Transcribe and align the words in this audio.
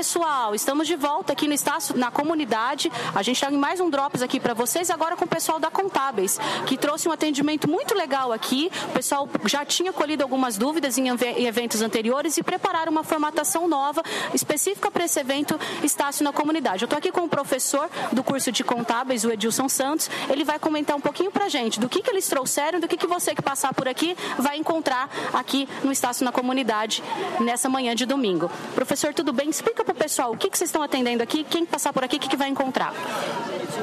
pessoal, 0.00 0.54
estamos 0.54 0.86
de 0.86 0.96
volta 0.96 1.34
aqui 1.34 1.46
no 1.46 1.52
Estácio, 1.52 1.94
na 1.94 2.10
comunidade. 2.10 2.90
A 3.14 3.22
gente 3.22 3.36
está 3.36 3.52
em 3.52 3.58
mais 3.58 3.80
um 3.80 3.90
Drops 3.90 4.22
aqui 4.22 4.40
para 4.40 4.54
vocês, 4.54 4.88
agora 4.88 5.14
com 5.14 5.26
o 5.26 5.28
pessoal 5.28 5.60
da 5.60 5.70
Contábeis, 5.70 6.38
que 6.64 6.78
trouxe 6.78 7.06
um 7.06 7.12
atendimento 7.12 7.68
muito 7.68 7.94
legal 7.94 8.32
aqui. 8.32 8.70
O 8.88 8.92
pessoal 8.92 9.28
já 9.44 9.62
tinha 9.62 9.92
colhido 9.92 10.22
algumas 10.22 10.56
dúvidas 10.56 10.96
em 10.96 11.08
eventos 11.44 11.82
anteriores 11.82 12.38
e 12.38 12.42
prepararam 12.42 12.90
uma 12.90 13.04
formatação 13.04 13.68
nova, 13.68 14.02
específica 14.32 14.90
para 14.90 15.04
esse 15.04 15.20
evento 15.20 15.60
Estácio 15.82 16.24
na 16.24 16.32
comunidade. 16.32 16.82
Eu 16.82 16.86
estou 16.86 16.96
aqui 16.96 17.12
com 17.12 17.24
o 17.24 17.28
professor 17.28 17.90
do 18.10 18.24
curso 18.24 18.50
de 18.50 18.64
Contábeis, 18.64 19.26
o 19.26 19.30
Edilson 19.30 19.68
Santos. 19.68 20.08
Ele 20.30 20.44
vai 20.44 20.58
comentar 20.58 20.96
um 20.96 21.00
pouquinho 21.02 21.30
para 21.30 21.44
a 21.44 21.48
gente 21.50 21.78
do 21.78 21.90
que, 21.90 22.00
que 22.00 22.08
eles 22.08 22.26
trouxeram, 22.26 22.80
do 22.80 22.88
que, 22.88 22.96
que 22.96 23.06
você 23.06 23.34
que 23.34 23.42
passar 23.42 23.74
por 23.74 23.86
aqui 23.86 24.16
vai 24.38 24.56
encontrar 24.56 25.10
aqui 25.34 25.68
no 25.84 25.92
Estácio 25.92 26.24
na 26.24 26.32
comunidade 26.32 27.02
nessa 27.38 27.68
manhã 27.68 27.94
de 27.94 28.06
domingo. 28.06 28.50
Professor, 28.74 29.12
tudo 29.12 29.30
bem? 29.30 29.50
Explica 29.50 29.89
para 29.90 29.92
o 29.92 29.94
pessoal 29.94 30.32
o 30.32 30.36
que, 30.36 30.48
que 30.48 30.56
vocês 30.56 30.68
estão 30.68 30.82
atendendo 30.82 31.22
aqui, 31.22 31.44
quem 31.44 31.66
passar 31.66 31.92
por 31.92 32.04
aqui, 32.04 32.16
o 32.16 32.20
que, 32.20 32.28
que 32.28 32.36
vai 32.36 32.48
encontrar. 32.48 32.94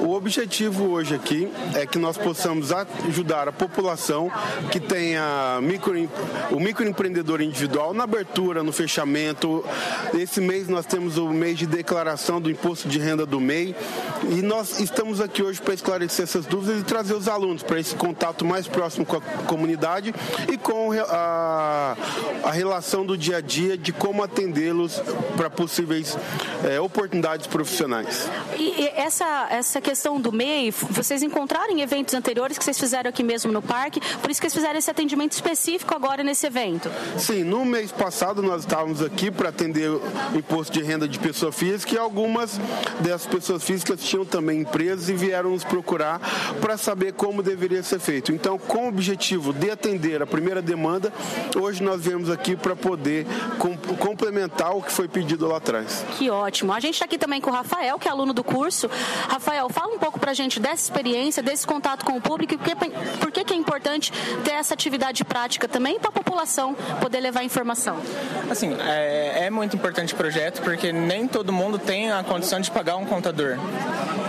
O 0.00 0.12
objetivo 0.12 0.90
hoje 0.90 1.14
aqui 1.14 1.50
é 1.74 1.86
que 1.86 1.98
nós 1.98 2.18
possamos 2.18 2.70
ajudar 2.72 3.48
a 3.48 3.52
população 3.52 4.30
que 4.70 4.80
tenha 4.80 5.58
micro, 5.62 5.94
o 6.50 6.60
microempreendedor 6.60 7.40
individual 7.40 7.94
na 7.94 8.04
abertura, 8.04 8.62
no 8.62 8.72
fechamento. 8.72 9.64
Esse 10.12 10.40
mês 10.40 10.68
nós 10.68 10.84
temos 10.84 11.16
o 11.16 11.28
mês 11.28 11.58
de 11.58 11.66
declaração 11.66 12.40
do 12.40 12.50
imposto 12.50 12.88
de 12.88 12.98
renda 12.98 13.24
do 13.24 13.40
MEI 13.40 13.74
e 14.28 14.42
nós 14.42 14.80
estamos 14.80 15.20
aqui 15.20 15.42
hoje 15.42 15.60
para 15.60 15.74
esclarecer 15.74 16.24
essas 16.24 16.44
dúvidas 16.44 16.80
e 16.80 16.84
trazer 16.84 17.14
os 17.14 17.28
alunos 17.28 17.62
para 17.62 17.78
esse 17.78 17.94
contato 17.94 18.44
mais 18.44 18.66
próximo 18.66 19.06
com 19.06 19.16
a 19.16 19.20
comunidade 19.46 20.14
e 20.52 20.58
com 20.58 20.92
a, 20.92 21.96
a 22.44 22.50
relação 22.50 23.04
do 23.04 23.16
dia 23.16 23.38
a 23.38 23.40
dia 23.40 23.76
de 23.76 23.92
como 23.92 24.22
atendê-los 24.22 25.02
para 25.36 25.48
possíveis 25.48 26.16
é, 26.62 26.78
oportunidades 26.80 27.46
profissionais. 27.46 28.28
E, 28.58 28.88
essa, 28.94 29.48
essa 29.50 29.80
questão 29.80 30.20
do 30.20 30.30
MEI, 30.30 30.70
vocês 30.70 31.22
encontraram 31.22 31.72
em 31.72 31.80
eventos 31.80 32.14
anteriores 32.14 32.58
que 32.58 32.64
vocês 32.64 32.78
fizeram 32.78 33.08
aqui 33.08 33.22
mesmo 33.22 33.50
no 33.50 33.62
parque, 33.62 34.00
por 34.20 34.30
isso 34.30 34.40
que 34.40 34.48
vocês 34.48 34.54
fizeram 34.54 34.78
esse 34.78 34.90
atendimento 34.90 35.32
específico 35.32 35.94
agora 35.94 36.22
nesse 36.22 36.46
evento? 36.46 36.90
Sim, 37.18 37.44
no 37.44 37.64
mês 37.64 37.90
passado 37.90 38.42
nós 38.42 38.60
estávamos 38.62 39.02
aqui 39.02 39.30
para 39.30 39.48
atender 39.48 39.90
o 39.90 40.02
imposto 40.36 40.72
de 40.72 40.82
renda 40.82 41.08
de 41.08 41.18
pessoa 41.18 41.50
física 41.50 41.94
e 41.94 41.98
algumas 41.98 42.58
dessas 43.00 43.26
pessoas 43.26 43.64
físicas 43.64 44.00
tinham 44.00 44.24
também 44.24 44.60
empresas 44.60 45.08
e 45.08 45.14
vieram 45.14 45.50
nos 45.50 45.64
procurar 45.64 46.20
para 46.60 46.76
saber 46.76 47.14
como 47.14 47.42
deveria 47.42 47.82
ser 47.82 47.98
feito. 47.98 48.32
Então, 48.32 48.58
com 48.58 48.84
o 48.84 48.88
objetivo 48.88 49.52
de 49.52 49.70
atender 49.70 50.22
a 50.22 50.26
primeira 50.26 50.60
demanda, 50.60 51.12
hoje 51.56 51.82
nós 51.82 52.02
viemos 52.02 52.30
aqui 52.34 52.56
para 52.56 52.76
poder 52.76 53.26
complementar 53.98 54.76
o 54.76 54.82
que 54.82 54.92
foi 54.92 55.08
pedido 55.08 55.46
lá 55.46 55.56
atrás. 55.56 56.04
Que 56.18 56.28
ótimo. 56.30 56.72
A 56.72 56.80
gente 56.80 56.94
está 56.94 57.04
aqui 57.04 57.18
também 57.18 57.40
com 57.40 57.50
o 57.50 57.52
Rafael, 57.52 57.98
que 57.98 58.08
é 58.08 58.10
aluno 58.10 58.32
do 58.32 58.44
curso. 58.44 58.90
Rafael, 59.28 59.68
fala 59.68 59.94
um 59.94 59.98
pouco 59.98 60.13
para 60.24 60.30
a 60.30 60.34
gente 60.34 60.58
dessa 60.58 60.82
experiência, 60.84 61.42
desse 61.42 61.66
contato 61.66 62.02
com 62.02 62.16
o 62.16 62.20
público 62.20 62.54
e 62.54 63.18
por 63.18 63.30
que, 63.30 63.44
que 63.44 63.52
é 63.52 63.56
importante 63.58 64.10
ter 64.42 64.52
essa 64.52 64.72
atividade 64.72 65.22
prática 65.22 65.68
também 65.68 65.98
para 65.98 66.08
a 66.08 66.12
população 66.12 66.72
poder 66.98 67.20
levar 67.20 67.44
informação. 67.44 67.98
Assim, 68.50 68.74
é, 68.80 69.44
é 69.44 69.50
muito 69.50 69.76
importante 69.76 70.14
o 70.14 70.16
projeto 70.16 70.62
porque 70.62 70.94
nem 70.94 71.28
todo 71.28 71.52
mundo 71.52 71.78
tem 71.78 72.10
a 72.10 72.24
condição 72.24 72.58
de 72.58 72.70
pagar 72.70 72.96
um 72.96 73.04
contador. 73.04 73.58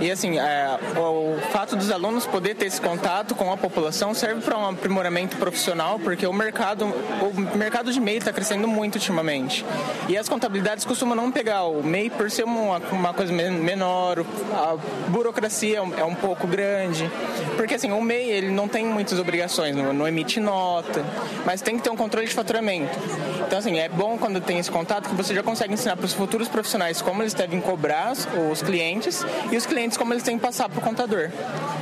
E 0.00 0.10
assim, 0.12 0.38
é, 0.38 0.78
o 0.96 1.40
fato 1.50 1.74
dos 1.74 1.90
alunos 1.90 2.24
poder 2.24 2.54
ter 2.54 2.66
esse 2.66 2.80
contato 2.80 3.34
com 3.34 3.50
a 3.50 3.56
população 3.56 4.14
serve 4.14 4.42
para 4.42 4.56
um 4.56 4.68
aprimoramento 4.68 5.36
profissional, 5.38 5.98
porque 5.98 6.24
o 6.24 6.32
mercado, 6.32 6.84
o 6.84 7.56
mercado 7.56 7.92
de 7.92 7.98
MEI 7.98 8.18
está 8.18 8.32
crescendo 8.32 8.68
muito 8.68 8.96
ultimamente. 8.96 9.64
E 10.08 10.16
as 10.16 10.28
contabilidades 10.28 10.84
costumam 10.84 11.16
não 11.16 11.32
pegar 11.32 11.64
o 11.64 11.82
MEI 11.82 12.10
por 12.10 12.30
ser 12.30 12.44
uma, 12.44 12.78
uma 12.92 13.12
coisa 13.12 13.32
menor, 13.32 14.24
a 14.52 14.76
burocracia 15.08 15.77
é 15.78 16.04
um 16.04 16.14
pouco 16.14 16.46
grande. 16.46 17.10
Porque 17.56 17.74
assim, 17.74 17.90
o 17.90 18.00
MEI 18.00 18.30
ele 18.30 18.50
não 18.50 18.68
tem 18.68 18.84
muitas 18.84 19.18
obrigações, 19.18 19.74
não, 19.74 19.92
não 19.92 20.06
emite 20.06 20.40
nota, 20.40 21.04
mas 21.44 21.60
tem 21.60 21.76
que 21.76 21.82
ter 21.82 21.90
um 21.90 21.96
controle 21.96 22.26
de 22.26 22.34
faturamento. 22.34 22.98
Então 23.46 23.58
assim, 23.58 23.78
é 23.78 23.88
bom 23.88 24.18
quando 24.18 24.40
tem 24.40 24.58
esse 24.58 24.70
contato 24.70 25.08
que 25.08 25.14
você 25.14 25.34
já 25.34 25.42
consegue 25.42 25.74
ensinar 25.74 25.96
para 25.96 26.06
os 26.06 26.12
futuros 26.12 26.48
profissionais 26.48 27.00
como 27.00 27.22
eles 27.22 27.34
devem 27.34 27.60
cobrar 27.60 28.12
os 28.50 28.62
clientes 28.62 29.24
e 29.50 29.56
os 29.56 29.66
clientes 29.66 29.96
como 29.96 30.12
eles 30.12 30.22
têm 30.22 30.36
que 30.36 30.42
passar 30.42 30.68
para 30.68 30.78
o 30.78 30.82
contador. 30.82 31.30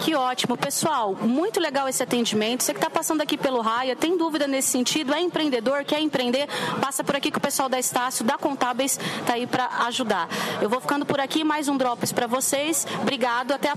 Que 0.00 0.14
ótimo. 0.14 0.56
Pessoal, 0.56 1.14
muito 1.14 1.60
legal 1.60 1.88
esse 1.88 2.02
atendimento. 2.02 2.62
Você 2.62 2.72
que 2.72 2.78
está 2.78 2.90
passando 2.90 3.20
aqui 3.20 3.36
pelo 3.36 3.60
Raia, 3.60 3.96
tem 3.96 4.16
dúvida 4.16 4.46
nesse 4.46 4.68
sentido, 4.68 5.12
é 5.12 5.20
empreendedor, 5.20 5.84
quer 5.84 6.00
empreender, 6.00 6.48
passa 6.80 7.02
por 7.02 7.16
aqui 7.16 7.30
que 7.30 7.38
o 7.38 7.40
pessoal 7.40 7.68
da 7.68 7.78
Estácio, 7.78 8.24
da 8.24 8.38
Contábeis, 8.38 8.98
está 9.20 9.34
aí 9.34 9.46
para 9.46 9.66
ajudar. 9.86 10.28
Eu 10.60 10.68
vou 10.68 10.80
ficando 10.80 11.04
por 11.04 11.20
aqui, 11.20 11.42
mais 11.42 11.68
um 11.68 11.76
Drops 11.76 12.12
para 12.12 12.26
vocês. 12.26 12.86
Obrigado, 13.02 13.52
até 13.52 13.70
a 13.70 13.76